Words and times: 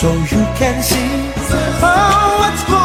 so 0.00 0.12
you 0.12 0.44
can 0.58 0.82
see. 0.82 1.32
Oh, 1.80 2.36
what's 2.38 2.64
going 2.64 2.75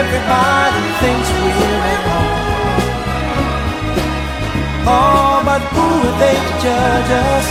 everybody 0.00 0.82
thinks 1.02 1.28
we're 1.36 1.84
at 1.94 2.02
home. 2.08 2.40
Oh, 4.94 5.34
but 5.48 5.62
who 5.74 5.86
are 6.08 6.16
they 6.22 6.36
to 6.48 6.54
judge 6.64 7.10
us? 7.28 7.46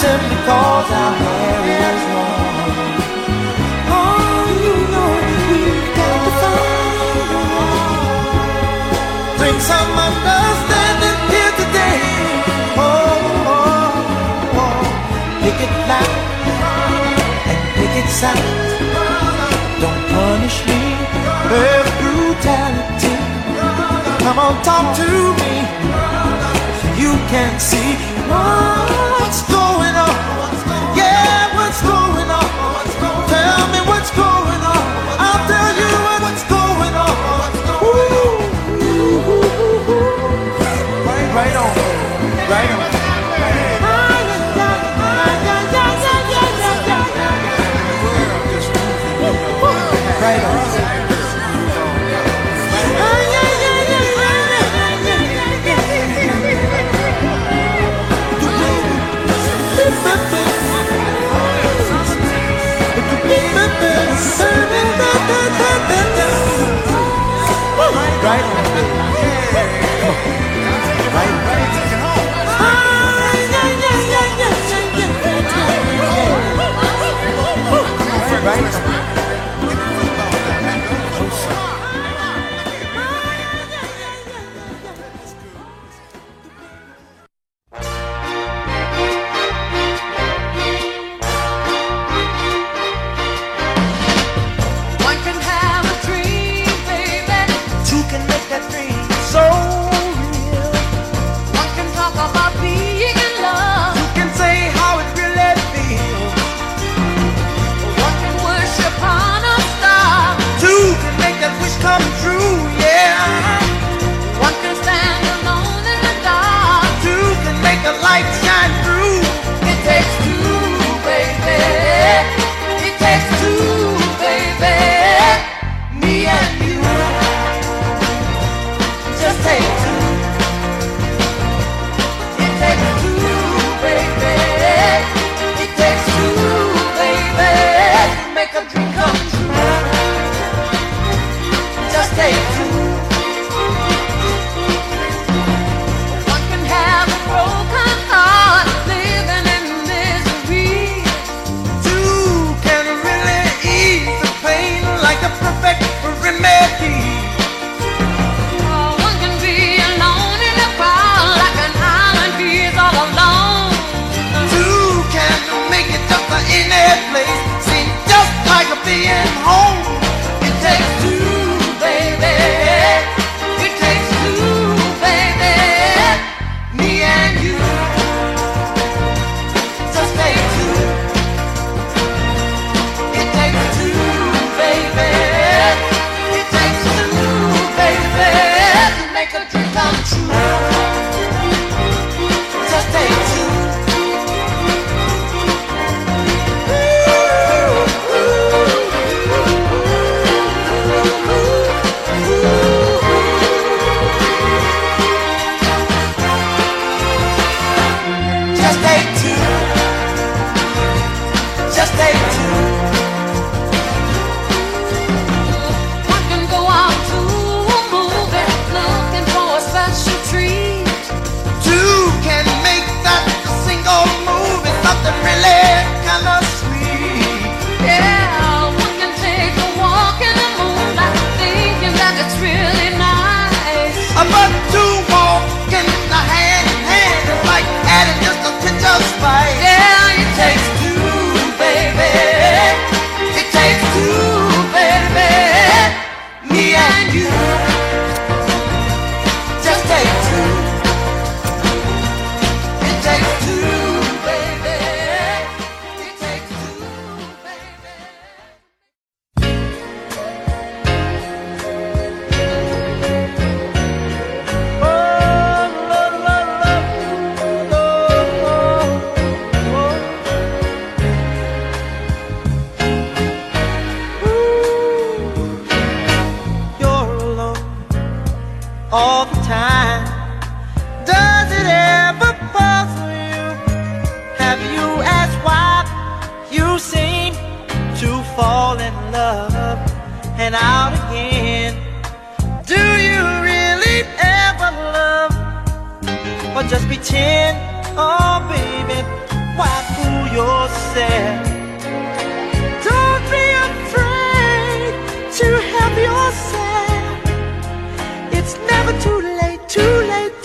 Simply 0.00 0.38
cause 0.48 0.90
our 1.02 1.14
hair 1.22 1.60
is 1.82 2.02
long. 2.14 2.64
Oh, 3.98 4.44
you 4.64 4.76
know 4.92 5.10
we've 5.48 5.90
got 5.98 6.18
to 6.26 6.32
find 6.42 7.30
a. 7.38 7.44
Bring 9.38 9.58
some 9.72 9.92
understanding 10.08 11.18
here 11.32 11.54
today. 11.62 12.00
Oh, 12.76 13.16
oh, 13.54 14.60
oh. 14.62 14.82
Pick 15.42 15.58
it 15.66 15.74
loud 15.90 16.18
and 17.50 17.60
pick 17.78 17.94
it 18.02 18.08
sound 18.10 18.65
punish 20.46 20.66
me 20.66 20.80
with 21.50 21.86
brutality. 22.00 23.16
Come 24.24 24.38
on, 24.38 24.62
talk 24.62 24.96
to 24.96 25.08
me. 25.40 25.54
You 27.02 27.12
can 27.28 27.58
see 27.58 27.94
what's 28.28 29.42
going 29.50 29.70
on. 29.70 29.75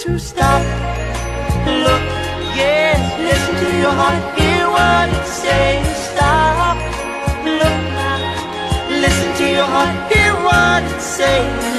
To 0.01 0.17
stop. 0.17 0.61
Look, 1.67 2.01
yes, 2.57 2.99
listen 3.19 3.55
to 3.63 3.77
your 3.77 3.91
heart, 3.91 4.39
hear 4.39 4.67
what 4.67 5.09
it 5.09 5.27
says. 5.27 5.85
Stop. 6.09 6.77
Look 7.45 7.91
listen 9.01 9.35
to 9.37 9.51
your 9.51 9.65
heart, 9.65 10.11
hear 10.11 10.33
what 10.43 10.83
it 10.83 11.01
says. 11.01 11.70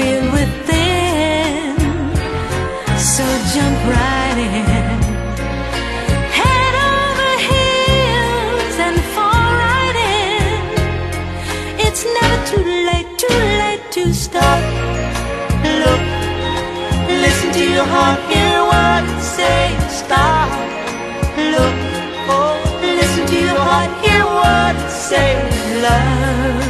Feel 0.00 0.24
within. 0.32 1.76
So 3.12 3.24
jump 3.52 3.78
right 3.96 4.38
in. 4.48 4.98
Head 6.40 6.74
over 6.92 7.32
heels 7.50 8.76
and 8.86 8.98
fall 9.14 9.50
right 9.66 9.98
in. 10.22 10.62
It's 11.86 12.02
never 12.16 12.38
too 12.50 12.64
late, 12.88 13.10
too 13.22 13.40
late 13.62 13.84
to 13.96 14.02
stop. 14.24 14.60
Look, 15.82 16.02
listen 17.24 17.48
to 17.58 17.64
your 17.76 17.88
heart, 17.94 18.20
hear 18.32 18.58
what 18.72 19.02
it 19.12 19.22
says. 19.36 19.80
Stop. 20.02 20.50
Look, 21.54 21.76
oh, 22.34 22.56
listen 23.00 23.24
to 23.32 23.38
your 23.48 23.60
heart, 23.68 23.90
hear 24.04 24.24
what 24.38 24.76
it. 25.12 25.36
Love, 25.82 26.20
love, 26.56 26.69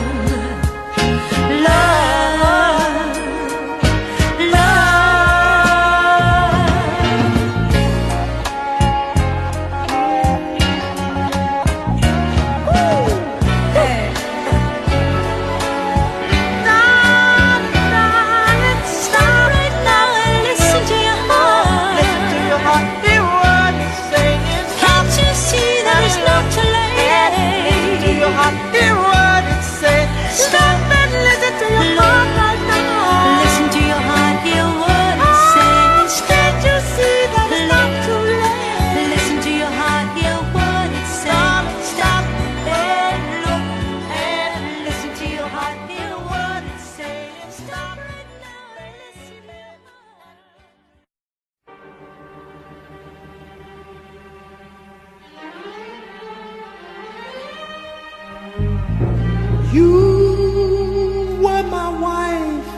You 59.72 61.38
were 61.40 61.62
my 61.62 61.90
wife, 62.06 62.70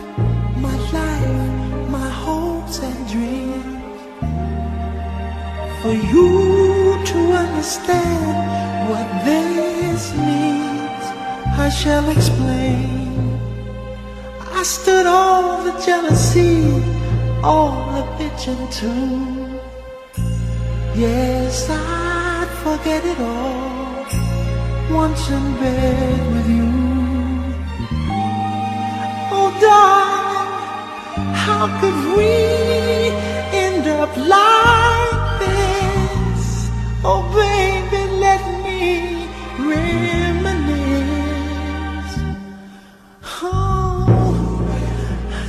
my 0.60 0.76
life, 0.92 1.88
my 1.88 2.10
hopes 2.10 2.80
and 2.80 3.08
dreams. 3.08 3.64
For 5.80 5.94
you 5.94 7.02
to 7.10 7.18
understand 7.44 8.90
what 8.90 9.08
this 9.24 10.12
means, 10.12 11.04
I 11.56 11.70
shall 11.70 12.10
explain. 12.10 13.40
I 14.52 14.62
stood 14.62 15.06
all 15.06 15.64
the 15.64 15.72
jealousy, 15.86 16.74
all 17.42 17.72
the 17.96 18.04
bitching 18.18 18.62
too. 18.70 19.58
Yes, 20.94 21.70
I'd 21.70 22.50
forget 22.62 23.02
it 23.02 23.18
all 23.18 23.82
once 24.90 25.30
in 25.30 25.54
bed 25.54 26.32
with 26.34 26.48
you. 26.50 26.71
Darling, 29.62 30.50
how 31.44 31.64
could 31.80 32.00
we 32.16 32.32
end 33.64 33.86
up 33.86 34.12
like 34.16 35.38
this? 35.44 36.42
Oh, 37.04 37.22
baby, 37.40 38.02
let 38.26 38.42
me 38.64 38.80
reminisce. 39.70 40.92
Oh, 43.40 44.04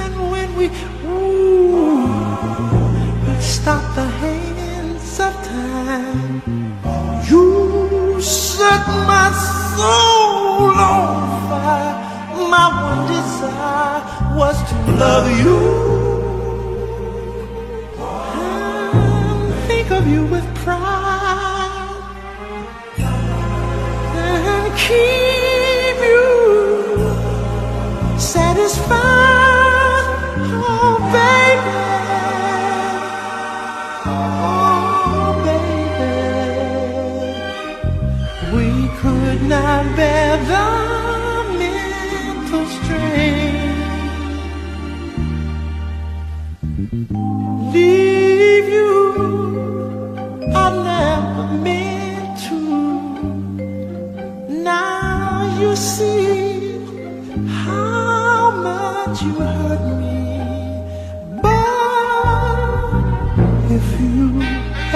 and 0.03 0.15
when 0.31 0.49
we, 0.59 0.65
ooh, 1.07 2.05
we'd 3.25 3.41
stop 3.41 3.83
the 3.95 4.07
hands 4.23 5.19
of 5.27 5.33
time. 5.57 6.43
You 7.27 8.21
set 8.21 8.85
my 9.09 9.31
soul. 9.75 10.12
My 12.53 12.67
one 12.69 13.07
desire 13.07 14.01
was 14.37 14.57
to 14.69 14.75
love 15.03 15.27
you. 15.43 16.12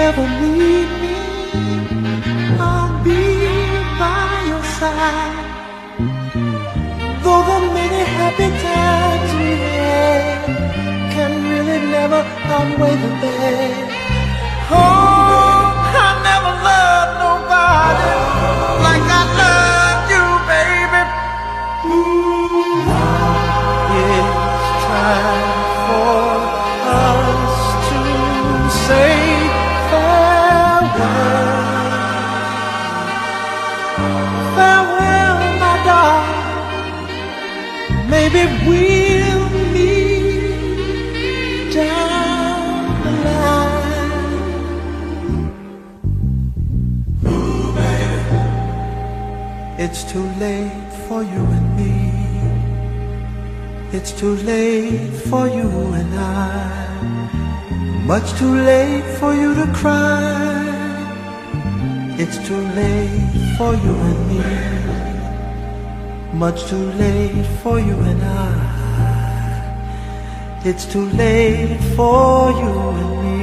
Ever 0.08 0.28
need 0.40 0.88
me, 1.02 1.16
I'll 2.58 2.92
be 3.04 3.22
by 4.00 4.30
your 4.50 4.64
side. 4.78 5.46
Though 7.22 7.44
the 7.50 7.58
many 7.76 8.02
happy 8.16 8.48
times 8.68 9.30
we 9.40 9.50
had 9.68 10.38
can 11.12 11.32
really 11.50 11.80
never 11.96 12.20
outweigh 12.56 12.98
the 13.04 13.12
bad. 13.22 13.88
Oh, 14.70 15.76
I 16.04 16.08
never 16.28 16.52
loved 16.68 17.14
nobody 17.26 18.12
like 18.86 19.06
I 19.20 19.22
love 19.42 20.02
you, 20.14 20.24
baby. 20.48 21.02
Ooh, 21.92 22.88
it's 24.06 25.47
for 51.18 51.24
you 51.24 51.44
and 51.58 51.68
me. 51.78 51.94
It's 53.96 54.12
too 54.20 54.36
late 54.50 55.14
for 55.28 55.48
you 55.48 55.68
and 56.00 56.14
I. 56.14 56.86
Much 58.12 58.28
too 58.38 58.54
late 58.70 59.08
for 59.18 59.32
you 59.34 59.50
to 59.60 59.66
cry. 59.80 60.22
It's 62.22 62.38
too 62.46 62.62
late 62.80 63.34
for 63.56 63.72
you 63.84 63.94
and 64.08 64.20
me. 64.30 64.42
Much 66.44 66.58
too 66.70 66.86
late 67.02 67.46
for 67.62 67.76
you 67.80 67.96
and 68.10 68.22
I. 68.22 68.54
It's 70.64 70.84
too 70.92 71.06
late 71.22 71.80
for 71.96 72.52
you 72.60 72.72
and 73.02 73.12
me. 73.24 73.42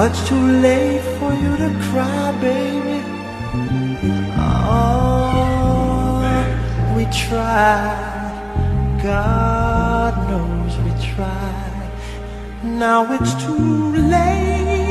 Much 0.00 0.16
too 0.28 0.46
late 0.66 1.06
for 1.18 1.32
you 1.42 1.52
to 1.62 1.68
cry, 1.88 2.32
baby. 2.40 2.95
Tried. 7.12 9.00
God 9.02 10.14
knows 10.28 10.76
we 10.78 10.90
tried. 11.14 11.90
Now 12.62 13.12
it's 13.14 13.34
too 13.44 13.94
late 13.94 14.86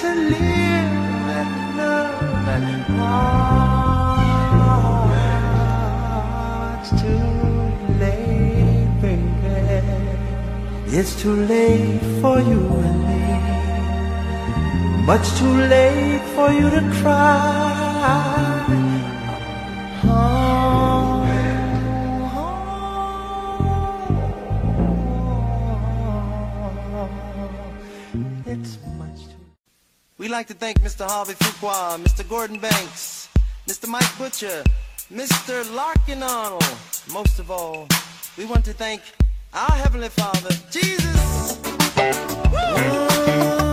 to 0.00 0.08
live 0.32 1.28
and 1.40 1.76
love 1.76 2.48
and 2.56 2.84
oh, 3.00 3.40
it's 6.80 6.90
too 7.02 7.26
late, 8.02 8.88
baby. 9.00 9.78
It's 10.96 11.14
too 11.20 11.36
late 11.46 12.02
for 12.20 12.38
you 12.40 12.62
and 12.88 12.98
me. 13.08 13.24
Much 15.06 15.26
too 15.38 15.56
late 15.74 16.22
for 16.34 16.48
you 16.50 16.70
to 16.70 16.82
cry. 17.00 18.33
We'd 30.24 30.30
like 30.30 30.46
to 30.46 30.54
thank 30.54 30.80
Mr. 30.80 31.06
Harvey 31.06 31.34
Fuqua, 31.34 32.02
Mr. 32.02 32.26
Gordon 32.26 32.58
Banks, 32.58 33.28
Mr. 33.68 33.86
Mike 33.86 34.16
Butcher, 34.16 34.64
Mr. 35.12 35.70
Larkin 35.74 36.22
Arnold. 36.22 36.64
Most 37.12 37.38
of 37.38 37.50
all, 37.50 37.86
we 38.38 38.46
want 38.46 38.64
to 38.64 38.72
thank 38.72 39.02
our 39.52 39.72
Heavenly 39.72 40.08
Father, 40.08 40.48
Jesus. 40.70 41.60
Lord, 42.50 43.63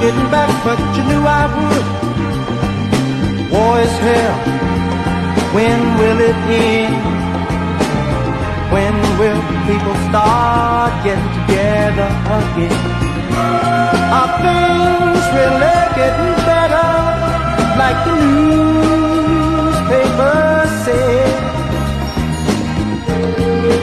getting 0.00 0.30
back, 0.30 0.48
but 0.64 0.78
you 0.96 1.02
knew 1.10 1.22
I 1.26 1.44
would. 1.54 1.86
War 3.50 3.80
is 3.80 3.96
hell. 3.98 4.38
When 5.54 5.80
will 5.98 6.20
it 6.20 6.36
end? 6.46 6.94
When 8.74 8.94
will 9.18 9.42
people 9.66 9.96
start 10.08 10.92
getting 11.02 11.32
together 11.38 12.10
again? 12.38 12.78
Are 14.18 14.30
things 14.44 15.24
really 15.36 15.80
getting 15.98 16.36
better? 16.46 16.90
Like 17.80 17.98
the 18.06 18.14
newspapers 18.38 19.80
say. 20.84 21.18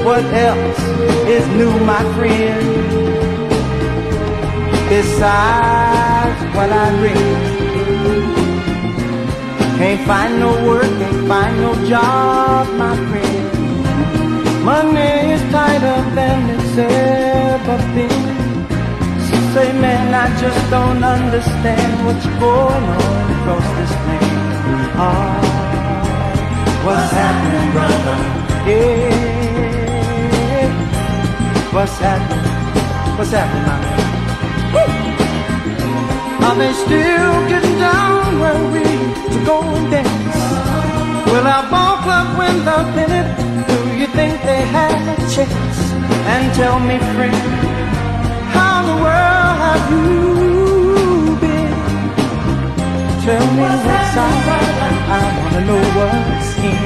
What 0.05 0.25
else 0.47 0.81
is 1.27 1.45
new, 1.57 1.73
my 1.83 2.03
friend? 2.15 3.04
Besides 4.89 6.41
what 6.55 6.69
I 6.71 6.87
read. 7.01 7.55
Can't 9.77 10.01
find 10.07 10.39
no 10.39 10.51
work, 10.65 10.89
can't 11.01 11.27
find 11.27 11.57
no 11.61 11.73
job, 11.87 12.67
my 12.77 12.95
friend. 13.09 13.45
Money 14.63 15.33
is 15.33 15.41
tighter 15.51 16.01
than 16.15 16.49
it's 16.55 16.77
ever 16.77 17.77
been. 17.93 18.25
So 19.27 19.35
say, 19.53 19.69
man, 19.73 20.13
I 20.13 20.27
just 20.39 20.69
don't 20.69 21.03
understand 21.03 22.05
what's 22.05 22.25
going 22.39 22.85
on 23.03 23.31
across 23.35 23.67
this 23.77 23.93
land. 24.05 24.95
Oh, 24.97 25.37
what's 26.85 27.11
happening, 27.11 27.67
brother? 27.75 28.17
Yeah, 28.69 29.29
what's 31.73 31.97
happening? 31.99 32.53
What's 33.17 33.31
happening, 33.31 33.65
my 33.67 33.77
man? 33.81 34.04
Are 36.45 36.55
they 36.55 36.73
still 36.73 37.47
getting 37.47 37.77
down 37.79 38.39
where 38.39 38.61
we 38.73 38.83
to 39.33 39.39
go 39.45 39.61
and 39.61 39.91
dance? 39.91 40.39
Will 41.31 41.47
our 41.47 41.65
ball 41.69 41.97
club 42.03 42.37
win 42.39 42.55
the 42.63 42.77
pennant? 42.95 43.29
Do 43.67 43.77
you 43.97 44.07
think 44.07 44.33
they 44.43 44.61
have 44.77 45.01
a 45.13 45.17
chance? 45.33 45.77
And 46.31 46.53
tell 46.55 46.79
me, 46.79 46.97
friend, 47.13 47.35
how 48.55 48.81
in 48.81 48.85
the 48.91 48.97
world 49.03 49.53
have 49.65 49.83
you 49.91 51.37
been? 51.43 51.73
Tell 53.25 53.45
me 53.53 53.61
what's, 53.61 53.85
what's 53.85 54.17
up. 54.17 54.33
I 55.07 55.19
wanna 55.37 55.61
know 55.67 55.83
what's 55.97 56.49
in. 56.69 56.79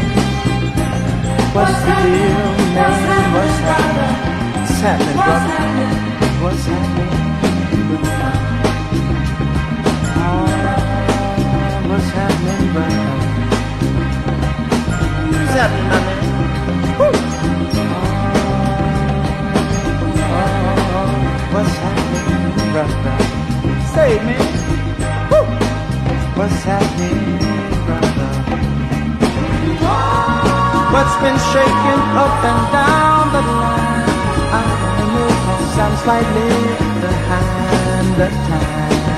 What's, 1.53 1.71
what's 1.71 1.79
the 1.87 1.95
deal, 2.05 2.39
man? 2.75 2.91
What's 3.35 3.59
happening? 3.69 4.15
What's 4.59 4.79
happening, 4.85 5.17
brother? 5.17 5.57
What's 6.43 6.65
happening? 6.65 6.78
up, 15.59 15.71
my 15.71 15.99
man. 16.07 16.23
Woo. 16.99 17.11
What's 21.53 21.75
happening, 21.83 22.71
brother? 22.71 23.17
Say, 23.93 24.11
me. 24.27 24.39
Woo. 25.31 25.43
What's 26.39 26.59
happening, 26.63 27.39
brother? 27.85 28.29
What's 30.93 31.15
been 31.23 31.39
shaking 31.51 32.03
up 32.23 32.39
and 32.51 32.61
down 32.71 33.23
the 33.35 33.41
line? 33.59 34.09
I 34.55 34.63
know 35.13 35.31
I'm 35.83 35.95
slightly 36.03 36.51
behind 37.03 38.07
the 38.15 38.29
time. 38.47 39.08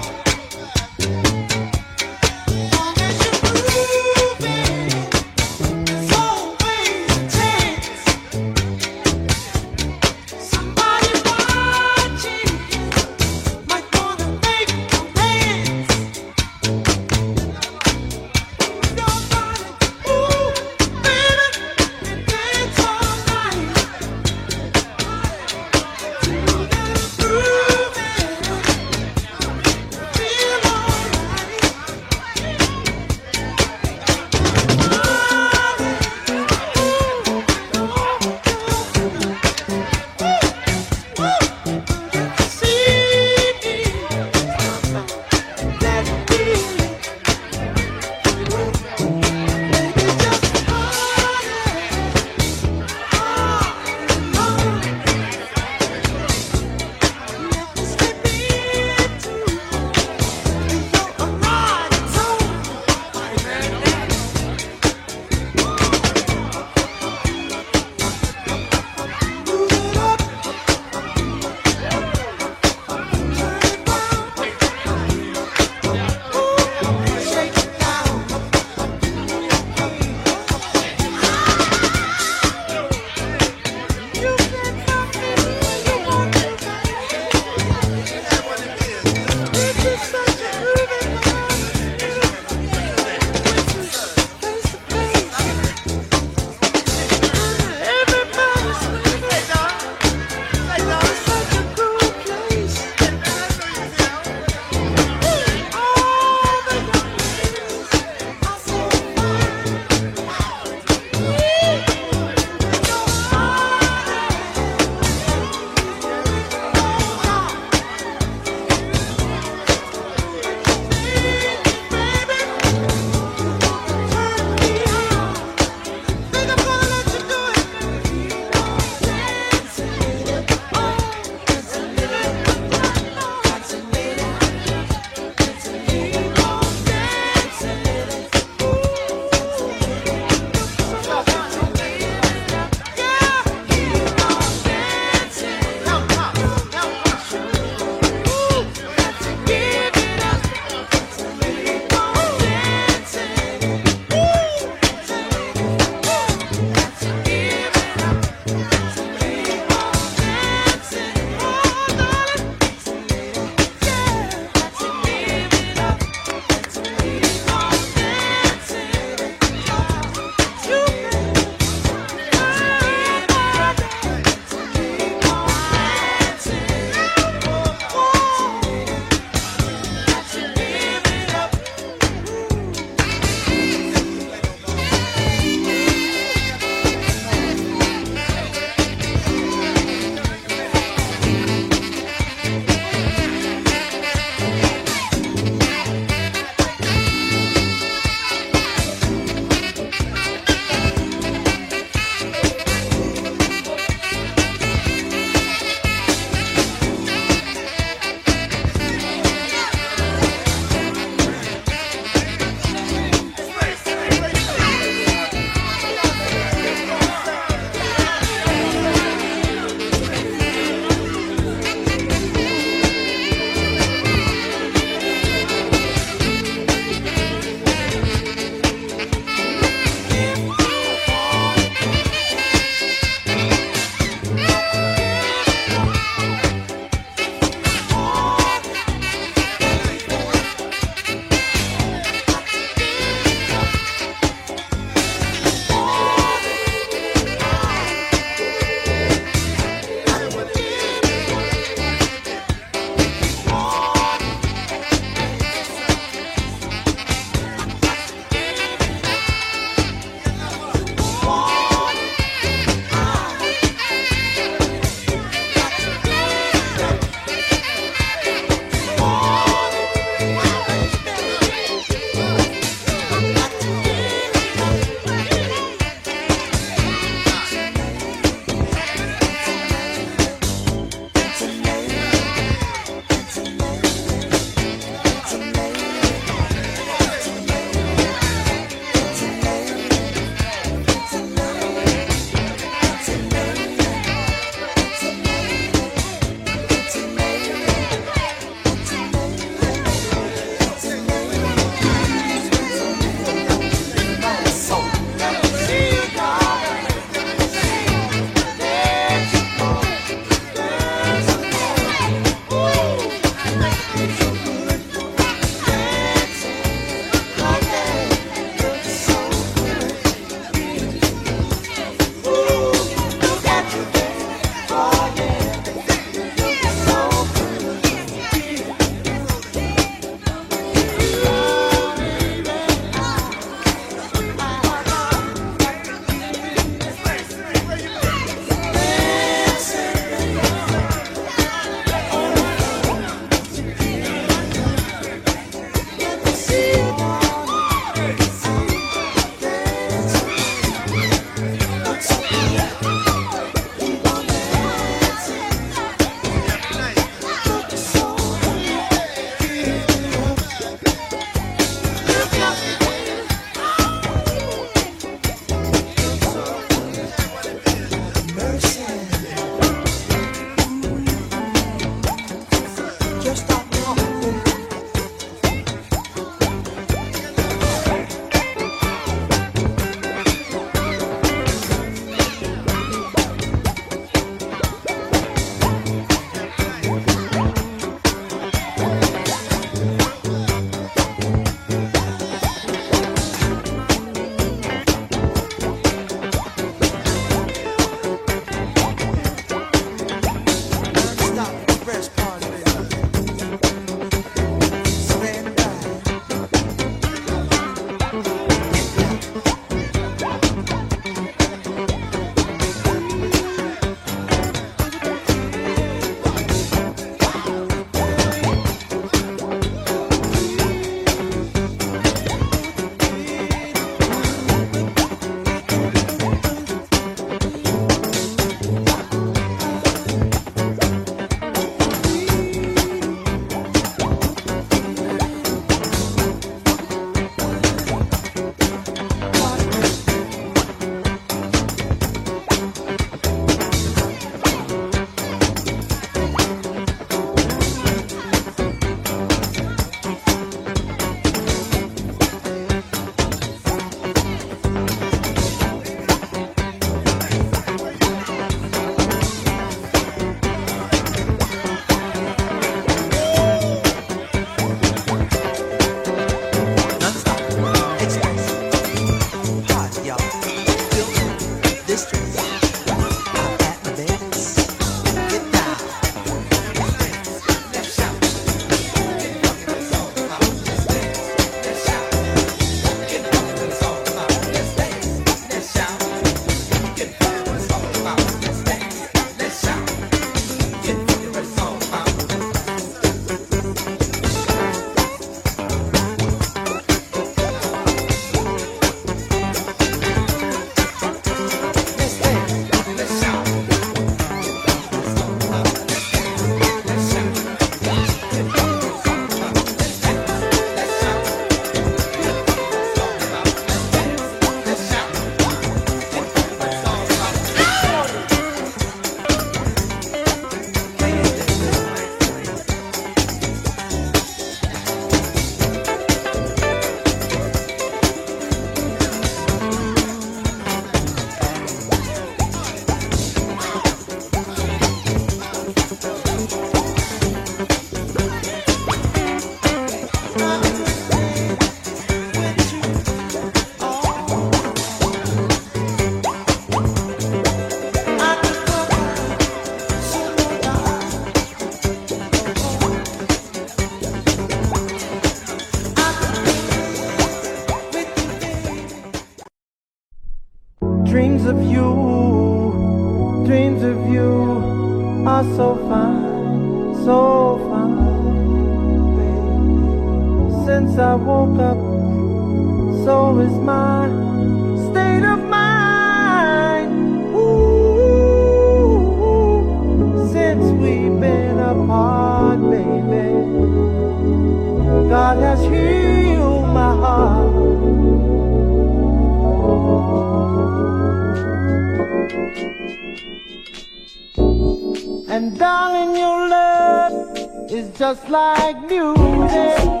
And 595.41 595.57
darling, 595.57 596.15
your 596.17 596.49
love 596.49 597.71
is 597.71 597.89
just 597.97 598.29
like 598.29 598.79
music. 598.87 600.00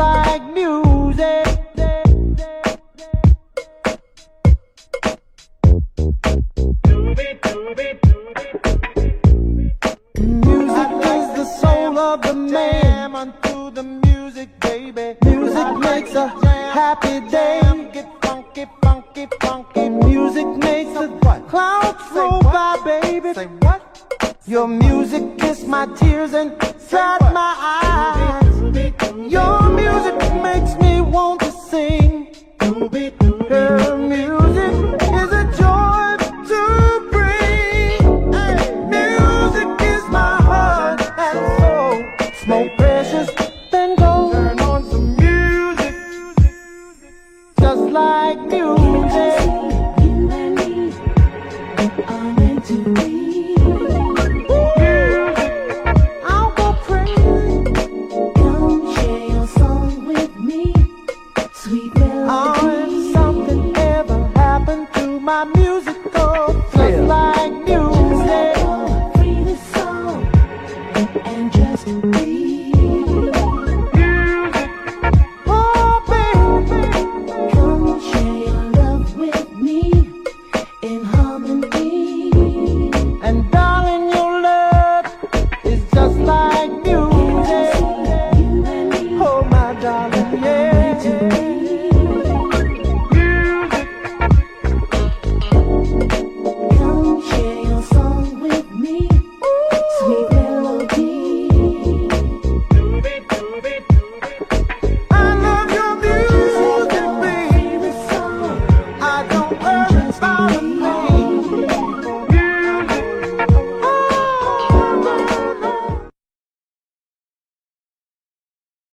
like 0.00 0.42
new. 0.54 0.89